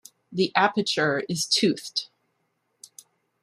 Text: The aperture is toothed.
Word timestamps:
The 0.31 0.51
aperture 0.55 1.21
is 1.29 1.45
toothed. 1.45 2.07